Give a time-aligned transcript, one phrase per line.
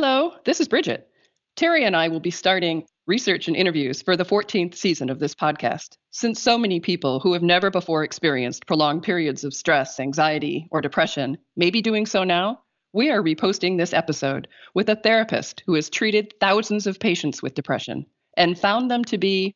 [0.00, 1.08] Hello, this is Bridget.
[1.56, 5.34] Terry and I will be starting research and interviews for the 14th season of this
[5.34, 5.96] podcast.
[6.12, 10.80] Since so many people who have never before experienced prolonged periods of stress, anxiety, or
[10.80, 12.60] depression may be doing so now,
[12.92, 17.56] we are reposting this episode with a therapist who has treated thousands of patients with
[17.56, 18.06] depression
[18.36, 19.52] and found them to be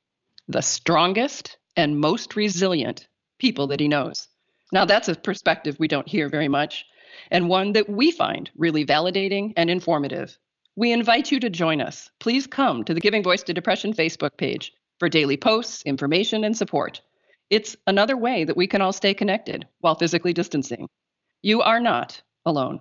[0.49, 3.07] the strongest and most resilient
[3.39, 4.27] people that he knows.
[4.73, 6.85] Now, that's a perspective we don't hear very much,
[7.31, 10.39] and one that we find really validating and informative.
[10.77, 12.11] We invite you to join us.
[12.19, 16.57] Please come to the Giving Voice to Depression Facebook page for daily posts, information, and
[16.57, 17.01] support.
[17.51, 20.89] It's another way that we can all stay connected while physically distancing.
[21.43, 22.81] You are not alone.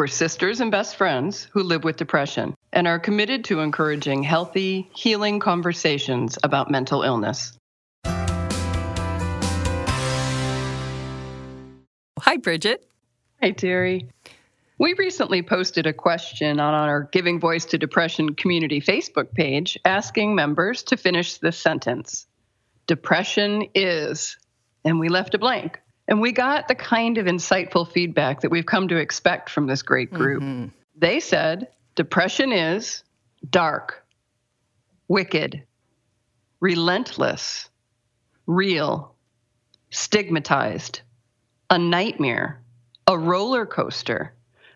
[0.00, 4.88] We're sisters and best friends who live with depression and are committed to encouraging healthy,
[4.94, 7.52] healing conversations about mental illness.
[12.18, 12.88] Hi, Bridget.
[13.42, 14.08] Hi, Terry.
[14.78, 20.34] We recently posted a question on our Giving Voice to Depression community Facebook page asking
[20.34, 22.26] members to finish this sentence
[22.86, 24.38] Depression is,
[24.82, 25.78] and we left a blank.
[26.10, 29.82] And we got the kind of insightful feedback that we've come to expect from this
[29.82, 30.42] great group.
[30.42, 30.66] Mm-hmm.
[30.96, 33.04] They said depression is
[33.48, 34.04] dark,
[35.06, 35.62] wicked,
[36.58, 37.70] relentless,
[38.46, 39.14] real,
[39.90, 41.00] stigmatized,
[41.70, 42.60] a nightmare,
[43.06, 44.34] a roller coaster,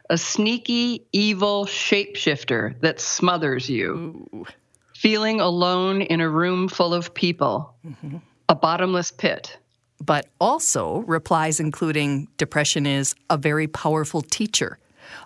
[0.08, 4.46] a sneaky, evil shapeshifter that smothers you, Ooh.
[4.94, 8.18] feeling alone in a room full of people, mm-hmm.
[8.48, 9.58] a bottomless pit
[10.00, 14.78] but also replies including depression is a very powerful teacher,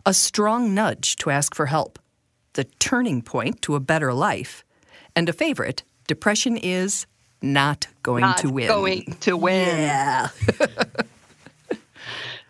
[0.06, 1.99] a strong nudge to ask for help,
[2.55, 4.65] the turning point to a better life,
[5.15, 7.07] and a favorite, depression is
[7.41, 8.69] not going not to win.
[8.69, 9.78] Going to win.
[9.78, 10.28] Yeah.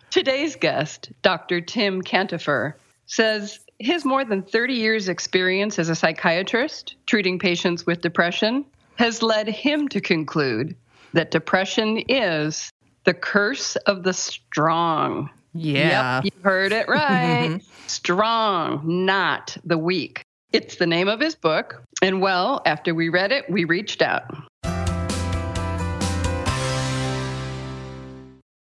[0.09, 1.61] Today's guest, Dr.
[1.61, 2.73] Tim Cantopher,
[3.05, 8.65] says his more than 30 years' experience as a psychiatrist treating patients with depression
[8.95, 10.75] has led him to conclude
[11.13, 12.69] that depression is
[13.05, 15.29] the curse of the strong.
[15.53, 16.21] Yeah.
[16.21, 17.59] Yep, you heard it right.
[17.87, 20.21] strong, not the weak.
[20.51, 21.83] It's the name of his book.
[22.01, 24.23] And well, after we read it, we reached out.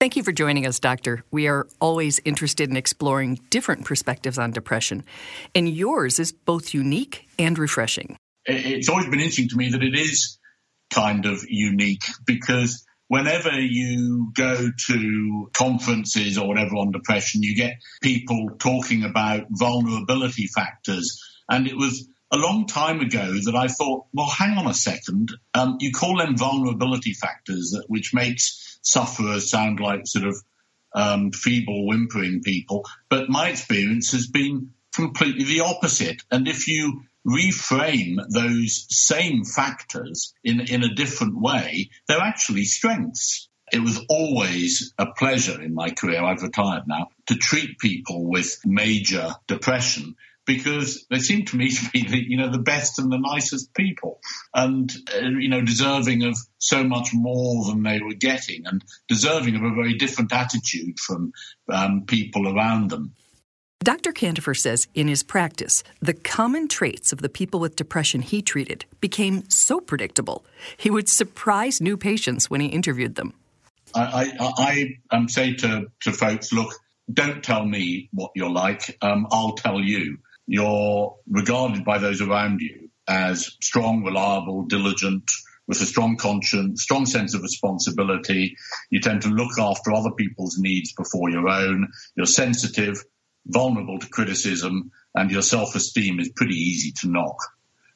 [0.00, 1.24] Thank you for joining us, Doctor.
[1.32, 5.02] We are always interested in exploring different perspectives on depression,
[5.56, 8.16] and yours is both unique and refreshing.
[8.46, 10.37] It's always been interesting to me that it is
[10.90, 17.78] kind of unique because whenever you go to conferences or whatever on depression, you get
[18.02, 21.22] people talking about vulnerability factors.
[21.48, 25.30] And it was a long time ago that I thought, well, hang on a second.
[25.54, 30.36] Um, you call them vulnerability factors, which makes sufferers sound like sort of
[30.94, 32.84] um, feeble, whimpering people.
[33.08, 36.22] But my experience has been completely the opposite.
[36.30, 43.48] And if you reframe those same factors in, in a different way, they're actually strengths.
[43.70, 48.58] It was always a pleasure in my career, I've retired now, to treat people with
[48.64, 53.12] major depression because they seem to me to be the, you know, the best and
[53.12, 54.18] the nicest people
[54.54, 59.56] and, uh, you know, deserving of so much more than they were getting and deserving
[59.56, 61.32] of a very different attitude from
[61.70, 63.12] um, people around them.
[63.80, 64.12] Dr.
[64.12, 68.84] Cantopher says in his practice, the common traits of the people with depression he treated
[69.00, 70.44] became so predictable,
[70.76, 73.34] he would surprise new patients when he interviewed them.
[73.94, 76.74] I, I, I um, say to, to folks, look,
[77.10, 78.98] don't tell me what you're like.
[79.00, 80.18] Um, I'll tell you.
[80.46, 85.30] You're regarded by those around you as strong, reliable, diligent,
[85.66, 88.56] with a strong conscience, strong sense of responsibility.
[88.90, 91.88] You tend to look after other people's needs before your own.
[92.16, 93.04] You're sensitive,
[93.48, 97.36] vulnerable to criticism, and your self esteem is pretty easy to knock.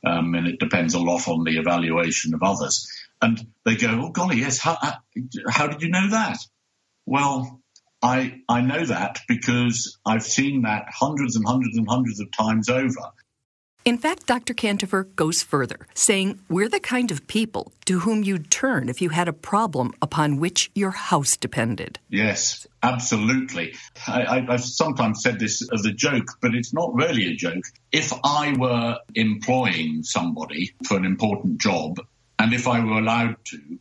[0.05, 2.89] Um, and it depends a lot on the evaluation of others.
[3.21, 4.59] And they go, "Oh golly, yes.
[4.59, 4.77] How,
[5.49, 6.39] how did you know that?"
[7.07, 7.61] Well,
[8.03, 12.69] I I know that because I've seen that hundreds and hundreds and hundreds of times
[12.69, 13.13] over.
[13.85, 14.55] In fact, Dr.
[14.55, 19.09] Cantopher goes further, saying we're the kind of people to whom you'd turn if you
[19.09, 21.99] had a problem upon which your house depended.
[22.09, 23.75] Yes, absolutely.
[24.07, 27.65] I, have sometimes said this as a joke, but it's not really a joke.
[27.91, 31.97] If I were employing somebody for an important job,
[32.39, 33.79] and if I were allowed to,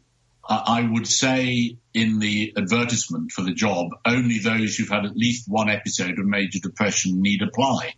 [0.49, 5.47] I would say in the advertisement for the job, only those who've had at least
[5.47, 7.93] one episode of major depression need apply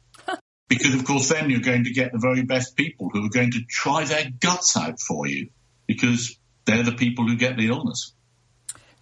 [0.78, 3.52] because of course then you're going to get the very best people who are going
[3.52, 5.50] to try their guts out for you
[5.88, 8.14] because they're the people who get the illness.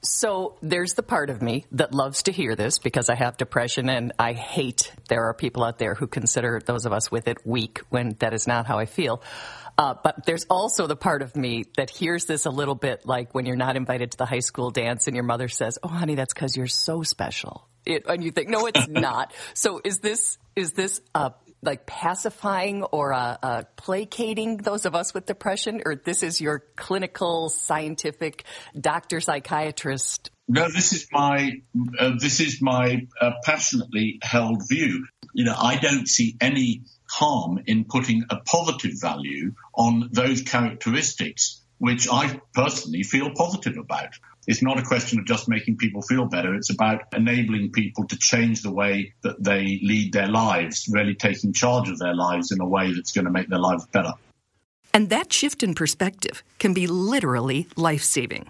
[0.04, 3.88] So there's the part of me that loves to hear this because I have depression
[3.88, 7.46] and I hate there are people out there who consider those of us with it
[7.46, 9.22] weak when that is not how I feel.
[9.78, 13.36] Uh, but there's also the part of me that hears this a little bit like
[13.36, 16.16] when you're not invited to the high school dance and your mother says, "Oh, honey,
[16.16, 20.38] that's because you're so special," it, and you think, "No, it's not." so is this
[20.56, 25.96] is this a like pacifying or uh, uh, placating those of us with depression, or
[25.96, 28.44] this is your clinical, scientific,
[28.80, 30.32] doctor psychiatrist?
[30.48, 31.62] No, this is my
[32.00, 35.06] uh, this is my uh, passionately held view.
[35.34, 41.62] You know, I don't see any harm in putting a positive value on those characteristics
[41.82, 44.14] which I personally feel positive about.
[44.48, 46.56] It's not a question of just making people feel better.
[46.56, 51.54] It's about enabling people to change the way that they lead their lives, really taking
[51.54, 54.14] charge of their lives in a way that's going to make their lives better.
[54.94, 58.48] And that shift in perspective can be literally life saving.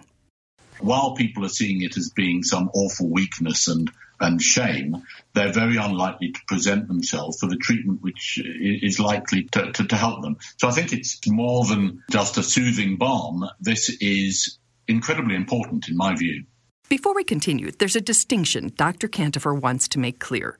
[0.80, 5.04] While people are seeing it as being some awful weakness and, and shame,
[5.34, 9.96] they're very unlikely to present themselves for the treatment which is likely to, to, to
[9.96, 10.38] help them.
[10.56, 13.48] So I think it's more than just a soothing balm.
[13.60, 14.58] This is
[14.92, 16.44] incredibly important in my view.
[16.88, 19.08] Before we continue, there's a distinction Dr.
[19.08, 20.58] Cantopher wants to make clear.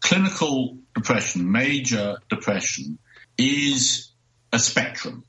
[0.00, 2.98] Clinical depression, major depression,
[3.38, 4.12] is
[4.52, 5.24] a spectrum.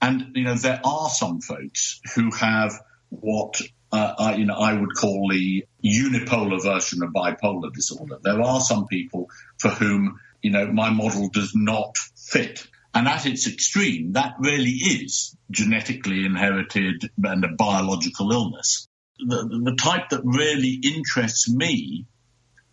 [0.00, 2.72] And, you know, there are some folks who have
[3.10, 3.60] what
[3.92, 8.18] uh, I, you know, I would call the unipolar version of bipolar disorder.
[8.22, 9.28] There are some people
[9.58, 12.66] for whom, you know, my model does not fit.
[12.94, 18.86] And at its extreme, that really is genetically inherited and a biological illness.
[19.18, 22.06] The, the type that really interests me,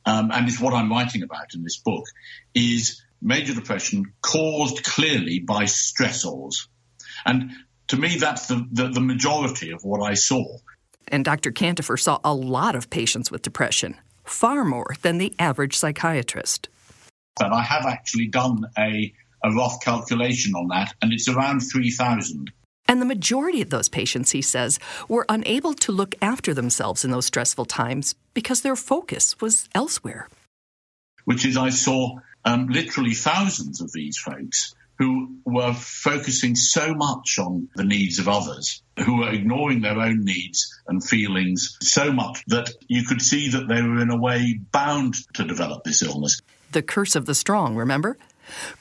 [0.06, 2.04] um, and is what I'm writing about in this book,
[2.54, 6.68] is major depression caused clearly by stressors.
[7.26, 7.52] And
[7.88, 10.58] to me, that's the, the, the majority of what I saw.
[11.08, 11.52] And Dr.
[11.52, 16.70] Cantopher saw a lot of patients with depression, far more than the average psychiatrist.
[17.40, 19.14] And I have actually done a
[19.44, 22.52] a rough calculation on that, and it's around 3,000.
[22.88, 27.12] And the majority of those patients, he says, were unable to look after themselves in
[27.12, 30.28] those stressful times because their focus was elsewhere.
[31.26, 37.40] Which is, I saw um, literally thousands of these folks who were focusing so much
[37.40, 42.44] on the needs of others, who were ignoring their own needs and feelings so much
[42.48, 46.42] that you could see that they were in a way bound to develop this illness.
[46.74, 48.18] The curse of the strong, remember?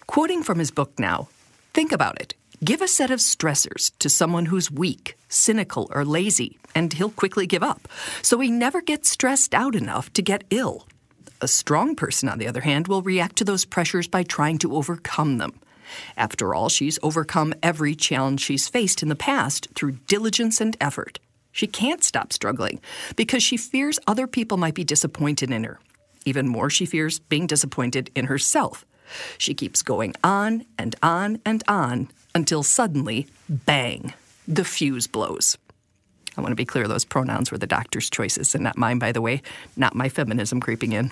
[0.06, 1.28] Quoting from his book now,
[1.74, 2.34] think about it.
[2.64, 7.46] Give a set of stressors to someone who's weak, cynical, or lazy, and he'll quickly
[7.46, 7.86] give up.
[8.22, 10.86] So he never gets stressed out enough to get ill.
[11.40, 14.74] A strong person, on the other hand, will react to those pressures by trying to
[14.74, 15.60] overcome them.
[16.16, 21.20] After all, she's overcome every challenge she's faced in the past through diligence and effort.
[21.52, 22.80] She can't stop struggling
[23.16, 25.78] because she fears other people might be disappointed in her.
[26.24, 28.84] Even more, she fears being disappointed in herself.
[29.36, 34.14] She keeps going on and on and on until suddenly, bang,
[34.46, 35.56] the fuse blows.
[36.36, 39.12] I want to be clear, those pronouns were the doctor's choices and not mine, by
[39.12, 39.42] the way,
[39.76, 41.10] not my feminism creeping in.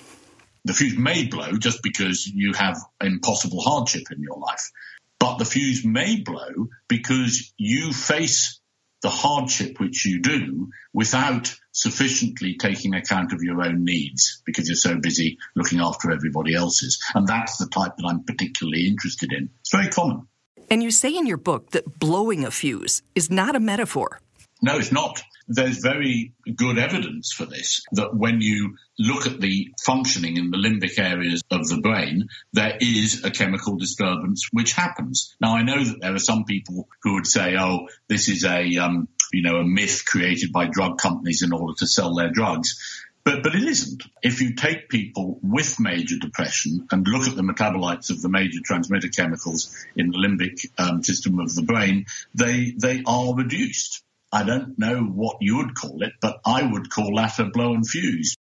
[0.65, 4.71] The fuse may blow just because you have impossible hardship in your life,
[5.19, 8.61] but the fuse may blow because you face
[9.07, 14.75] the hardship which you do without sufficiently taking account of your own needs because you're
[14.75, 17.01] so busy looking after everybody else's.
[17.15, 19.51] And that's the type that I'm particularly interested in.
[19.61, 20.27] It's very common.
[20.69, 24.19] And you say in your book that blowing a fuse is not a metaphor.
[24.61, 25.23] No, it's not.
[25.49, 30.57] There's very good evidence for this that when you look at the functioning in the
[30.57, 35.35] limbic areas of the brain, there is a chemical disturbance which happens.
[35.41, 38.76] Now, I know that there are some people who would say, oh, this is a,
[38.79, 43.05] um, you know, a myth created by drug companies in order to sell their drugs.
[43.26, 44.05] But, but it isn't.
[44.23, 48.61] If you take people with major depression and look at the metabolites of the major
[48.65, 54.05] transmitter chemicals in the limbic um, system of the brain, they, they are reduced.
[54.33, 57.75] I don't know what you would call it, but I would call that a blow
[57.75, 58.35] and fuse.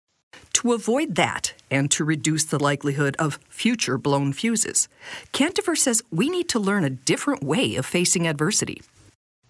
[0.54, 4.88] to avoid that and to reduce the likelihood of future blown fuses.
[5.34, 8.82] Cantopher says we need to learn a different way of facing adversity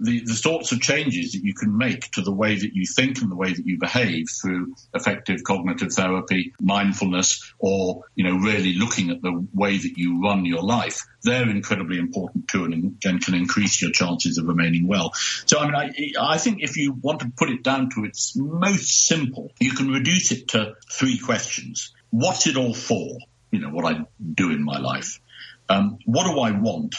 [0.04, 3.22] the, the sorts of changes that you can make to the way that you think
[3.22, 8.74] and the way that you behave through effective cognitive therapy, mindfulness, or, you know, really
[8.74, 13.24] looking at the way that you run your life, they're incredibly important too and, and
[13.24, 15.14] can increase your chances of remaining well.
[15.46, 18.36] So, I mean, I, I think if you want to put it down to its
[18.36, 21.94] most simple, you can reduce it to three questions.
[22.10, 23.18] What's it all for?
[23.52, 25.22] You know, what I do in my life.
[25.70, 26.96] Um, what do I want?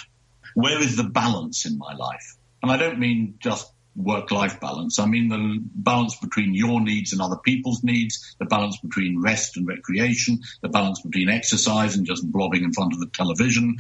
[0.55, 2.37] Where is the balance in my life?
[2.65, 4.99] And I don't mean just work life balance.
[4.99, 9.59] I mean the balance between your needs and other people's needs, the balance between rest
[9.59, 13.77] and recreation, the balance between exercise and just blobbing in front of the television.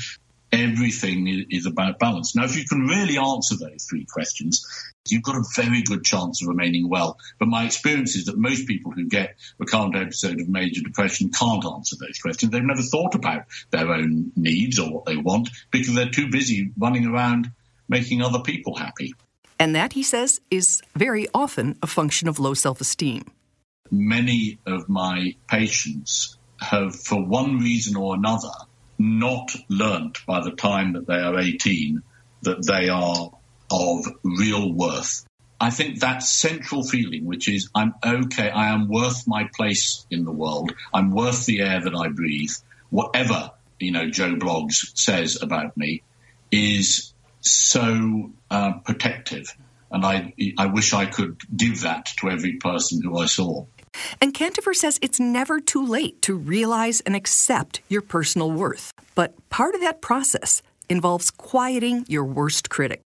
[0.53, 2.37] Everything is about balance.
[2.37, 4.67] Now, if you can really answer those three questions,
[5.09, 7.17] you've got a very good chance of remaining well.
[7.39, 11.31] But my experience is that most people who get a current episode of major depression
[11.31, 12.53] can't answer those questions.
[12.53, 16.71] They've never thought about their own needs or what they want because they're too busy
[16.77, 17.51] running around
[17.89, 19.15] making other people happy.
[19.59, 23.25] And that, he says, is very often a function of low self esteem.
[23.91, 28.53] Many of my patients have, for one reason or another,
[28.99, 32.03] not learnt by the time that they are 18
[32.43, 33.31] that they are
[33.71, 35.27] of real worth.
[35.61, 40.25] I think that central feeling, which is I'm okay, I am worth my place in
[40.25, 42.53] the world, I'm worth the air that I breathe,
[42.91, 46.03] whatever, you know, Joe Bloggs says about me,
[46.53, 47.14] is
[47.45, 49.55] so uh, protective.
[49.91, 53.67] And I, I wish I could give that to every person who I saw.
[54.21, 58.93] And Cantopher says it's never too late to realize and accept your personal worth.
[59.15, 63.03] But part of that process involves quieting your worst critic.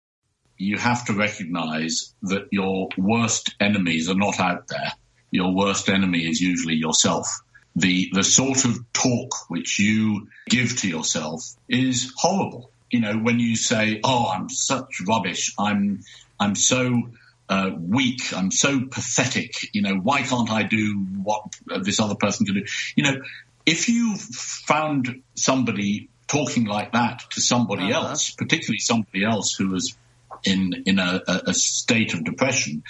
[0.58, 4.94] You have to recognize that your worst enemies are not out there.
[5.29, 7.27] Your worst enemy is usually yourself.
[7.75, 13.39] The, the sort of talk which you give to yourself is horrible you know, when
[13.39, 15.53] you say, "Oh, I'm such rubbish.
[15.58, 16.01] I'm
[16.39, 17.10] I'm so
[17.50, 18.34] uh, weak.
[18.34, 19.74] I'm so pathetic.
[19.74, 21.44] You know, why can't I do what
[21.84, 22.65] this other person can do?"
[22.96, 23.22] You know,
[23.65, 28.10] if you found somebody talking like that to somebody uh-huh.
[28.10, 29.98] else, particularly somebody else who was
[30.44, 32.84] in in a, a state of depression,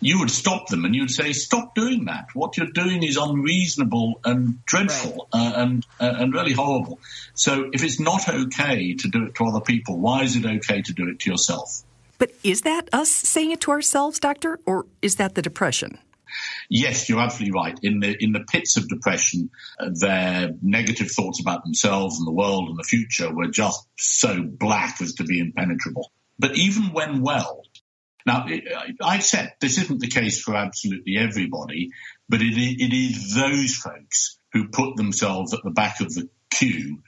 [0.00, 2.28] you would stop them and you'd say, "Stop doing that.
[2.34, 5.40] What you're doing is unreasonable and dreadful right.
[5.40, 6.98] uh, and uh, and really horrible."
[7.34, 10.82] So, if it's not okay to do it to other people, why is it okay
[10.82, 11.82] to do it to yourself?
[12.18, 15.98] But is that us saying it to ourselves, doctor, or is that the depression?
[16.68, 17.78] Yes, you're absolutely right.
[17.82, 22.32] In the in the pits of depression, uh, their negative thoughts about themselves and the
[22.32, 26.12] world and the future were just so black as to be impenetrable.
[26.38, 27.64] But even when well,
[28.26, 28.46] now,
[29.02, 31.90] I accept this isn't the case for absolutely everybody,
[32.28, 37.02] but it, is those folks who put themselves at the back of the queue,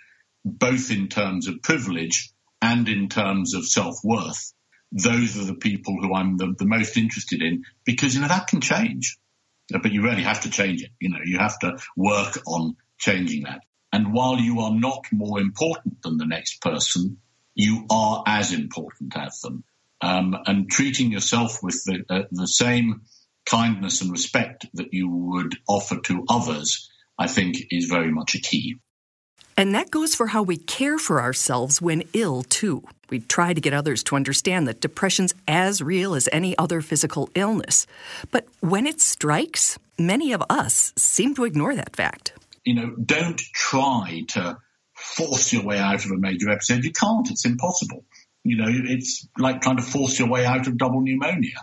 [0.44, 4.52] both in terms of privilege and in terms of self-worth.
[4.92, 8.46] Those are the people who I'm the, the most interested in because, you know, that
[8.46, 9.18] can change.
[9.70, 10.90] But you really have to change it.
[11.00, 13.60] You know, you have to work on changing that.
[13.92, 17.18] And while you are not more important than the next person,
[17.54, 19.64] you are as important as them
[20.02, 23.02] um, and treating yourself with the, uh, the same
[23.46, 28.40] kindness and respect that you would offer to others, I think is very much a
[28.40, 28.76] key.
[29.56, 32.82] And that goes for how we care for ourselves when ill, too.
[33.10, 37.28] We try to get others to understand that depression's as real as any other physical
[37.34, 37.86] illness.
[38.30, 42.32] But when it strikes, many of us seem to ignore that fact.
[42.64, 44.56] You know, don't try to
[44.96, 46.84] force your way out of a major episode.
[46.84, 48.04] You can't, it's impossible.
[48.44, 51.56] You know, it's like trying to force your way out of double pneumonia.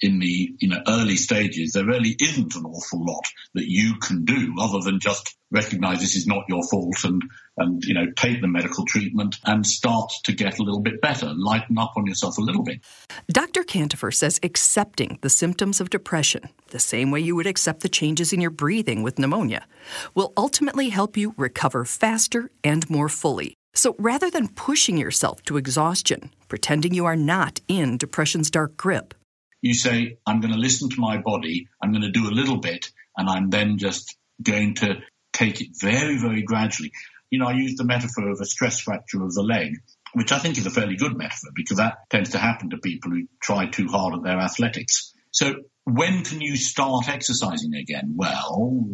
[0.00, 3.24] In the you know early stages, there really isn't an awful lot
[3.54, 7.22] that you can do other than just recognise this is not your fault and
[7.56, 11.32] and you know take the medical treatment and start to get a little bit better,
[11.32, 12.80] lighten up on yourself a little bit.
[13.28, 13.62] Dr.
[13.62, 18.32] Cantopher says accepting the symptoms of depression, the same way you would accept the changes
[18.32, 19.68] in your breathing with pneumonia,
[20.16, 23.56] will ultimately help you recover faster and more fully.
[23.74, 29.14] So rather than pushing yourself to exhaustion, pretending you are not in depression's dark grip,
[29.62, 32.58] you say, I'm going to listen to my body, I'm going to do a little
[32.58, 34.96] bit, and I'm then just going to
[35.32, 36.92] take it very, very gradually.
[37.30, 39.76] You know, I use the metaphor of a stress fracture of the leg,
[40.14, 43.12] which I think is a fairly good metaphor because that tends to happen to people
[43.12, 45.14] who try too hard at their athletics.
[45.30, 48.14] So when can you start exercising again?
[48.16, 48.86] Well,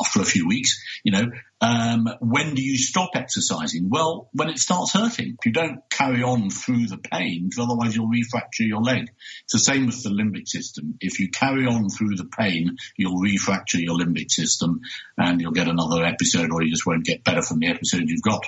[0.00, 1.26] after a few weeks, you know.
[1.60, 3.88] Um, when do you stop exercising?
[3.88, 5.38] Well, when it starts hurting.
[5.44, 9.10] You don't carry on through the pain, otherwise you'll refracture your leg.
[9.44, 10.98] It's the same with the limbic system.
[11.00, 14.80] If you carry on through the pain, you'll refracture your limbic system
[15.16, 18.22] and you'll get another episode or you just won't get better from the episode you've
[18.22, 18.44] got.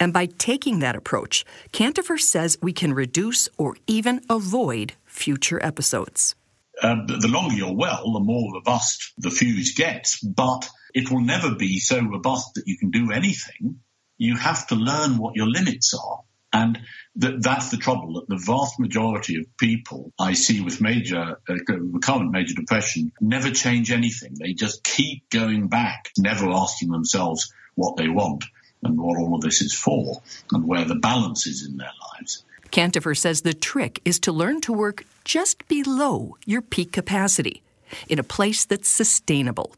[0.00, 6.34] And by taking that approach, Cantopher says we can reduce or even avoid future episodes.
[6.82, 11.54] Uh, the longer you're well, the more robust the fuse gets, but it will never
[11.54, 13.80] be so robust that you can do anything.
[14.18, 16.20] You have to learn what your limits are.
[16.52, 16.78] And
[17.20, 21.54] th- that's the trouble that the vast majority of people I see with major, uh,
[21.66, 24.36] recurrent major depression never change anything.
[24.38, 28.44] They just keep going back, never asking themselves what they want
[28.82, 32.44] and what all of this is for and where the balance is in their lives.
[32.76, 37.62] Cantopher says the trick is to learn to work just below your peak capacity
[38.06, 39.74] in a place that's sustainable.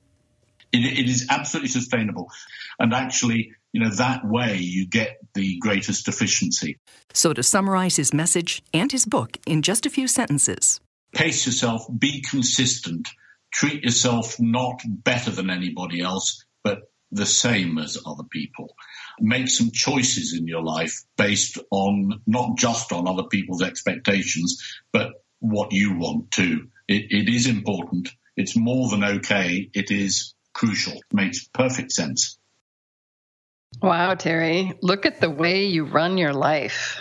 [0.72, 2.28] it, it is absolutely sustainable.
[2.80, 6.78] And actually, you know, that way you get the greatest efficiency.
[7.14, 10.80] So, to summarize his message and his book in just a few sentences
[11.14, 13.08] pace yourself, be consistent,
[13.52, 18.74] treat yourself not better than anybody else, but the same as other people.
[19.20, 24.62] Make some choices in your life based on not just on other people's expectations,
[24.92, 26.68] but what you want to.
[26.86, 28.10] It, it is important.
[28.36, 29.70] It's more than okay.
[29.74, 30.94] It is crucial.
[30.94, 32.38] It makes perfect sense.
[33.82, 37.00] Wow, Terry, look at the way you run your life.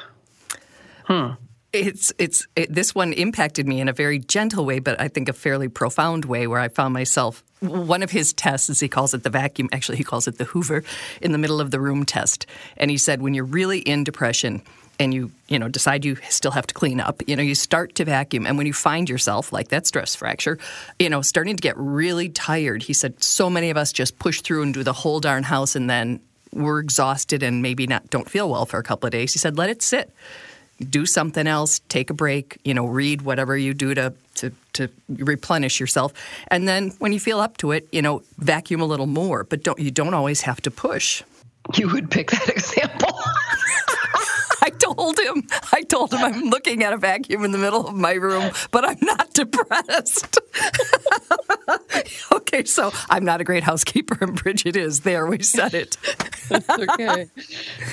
[1.05, 1.33] Hmm.
[1.73, 5.29] It's it's it, this one impacted me in a very gentle way, but I think
[5.29, 7.43] a fairly profound way, where I found myself.
[7.59, 9.69] One of his tests, as he calls it, the vacuum.
[9.71, 10.83] Actually, he calls it the Hoover
[11.21, 12.45] in the middle of the room test.
[12.77, 14.61] And he said, when you're really in depression,
[14.99, 17.95] and you you know decide you still have to clean up you know you start
[17.95, 20.57] to vacuum and when you find yourself like that stress fracture
[20.99, 24.41] you know starting to get really tired he said so many of us just push
[24.41, 26.19] through and do the whole darn house and then
[26.53, 29.57] we're exhausted and maybe not don't feel well for a couple of days he said
[29.57, 30.11] let it sit
[30.89, 34.87] do something else take a break you know read whatever you do to to to
[35.09, 36.13] replenish yourself
[36.49, 39.63] and then when you feel up to it you know vacuum a little more but
[39.63, 41.23] don't you don't always have to push
[41.75, 43.09] You would pick that example.
[44.61, 45.43] I told him,
[45.73, 48.85] I told him I'm looking at a vacuum in the middle of my room, but
[48.85, 50.39] I'm not depressed.
[52.31, 55.01] okay, so I'm not a great housekeeper, and Bridget is.
[55.01, 55.97] There, we said it.
[56.49, 57.27] That's okay.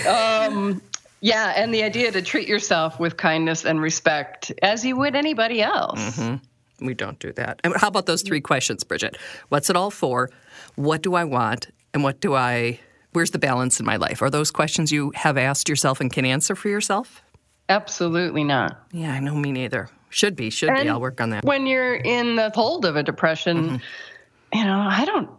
[0.09, 0.83] Um,
[1.25, 5.63] yeah, and the idea to treat yourself with kindness and respect as you would anybody
[5.63, 6.19] else.
[6.19, 6.87] Mm-hmm.
[6.87, 7.61] We don't do that.
[7.65, 9.17] And how about those three questions, Bridget?
[9.49, 10.29] What's it all for?
[10.75, 11.69] What do I want?
[11.95, 12.79] And what do I,
[13.13, 14.21] where's the balance in my life?
[14.21, 17.23] Are those questions you have asked yourself and can answer for yourself?
[17.71, 18.87] Absolutely not.
[18.93, 19.89] Yeah, I know me neither.
[20.11, 20.91] Should be, should be.
[20.91, 21.43] I'll work on that.
[21.43, 24.59] When you're in the hold of a depression, mm-hmm.
[24.59, 25.31] you know, I don't.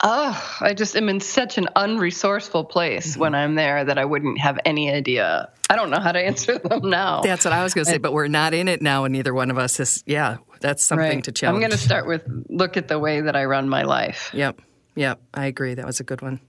[0.00, 3.38] Oh, I just am in such an unresourceful place when mm-hmm.
[3.38, 5.50] I'm there that I wouldn't have any idea.
[5.70, 7.22] I don't know how to answer them now.
[7.22, 9.32] That's what I was going to say, but we're not in it now, and neither
[9.32, 10.04] one of us is.
[10.06, 11.24] Yeah, that's something right.
[11.24, 11.56] to challenge.
[11.56, 14.30] I'm going to start with look at the way that I run my life.
[14.34, 14.60] Yep,
[14.94, 15.74] yep, I agree.
[15.74, 16.40] That was a good one.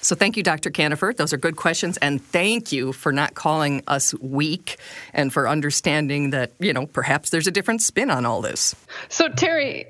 [0.00, 0.70] So thank you, Dr.
[0.70, 1.16] Cantopher.
[1.16, 4.78] Those are good questions, and thank you for not calling us weak
[5.12, 8.74] and for understanding that you know perhaps there's a different spin on all this.
[9.08, 9.86] So, Terry,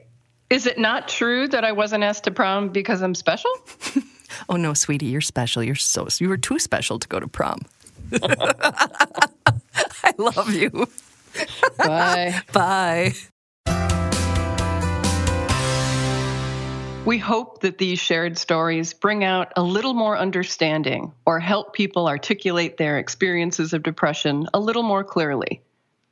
[0.50, 3.50] is it not true that I wasn't asked to prom because I'm special?
[4.48, 5.62] Oh no, sweetie, you're special.
[5.62, 7.62] You're so you were too special to go to prom.
[8.22, 10.86] I love you.
[11.76, 12.40] Bye.
[12.52, 13.14] Bye.
[17.04, 22.06] We hope that these shared stories bring out a little more understanding or help people
[22.06, 25.60] articulate their experiences of depression a little more clearly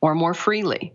[0.01, 0.95] or more freely.